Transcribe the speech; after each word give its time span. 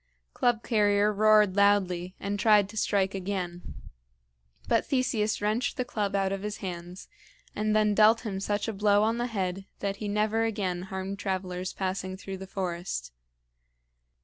Club 0.33 0.63
carrier 0.63 1.13
roared 1.13 1.55
loudly, 1.55 2.15
and 2.19 2.39
tried 2.39 2.67
to 2.69 2.75
strike 2.75 3.13
again; 3.13 3.61
but 4.67 4.83
Theseus 4.83 5.41
wrenched 5.43 5.77
the 5.77 5.85
club 5.85 6.15
out 6.15 6.31
of 6.31 6.41
his 6.41 6.57
hands, 6.57 7.07
and 7.55 7.75
then 7.75 7.93
dealt 7.93 8.21
him 8.21 8.39
such 8.39 8.67
a 8.67 8.73
blow 8.73 9.03
on 9.03 9.19
the 9.19 9.27
head 9.27 9.67
that 9.77 9.97
he 9.97 10.07
never 10.07 10.43
again 10.43 10.81
harmed 10.89 11.19
travelers 11.19 11.71
passing 11.71 12.17
through 12.17 12.37
the 12.37 12.47
forest. 12.47 13.11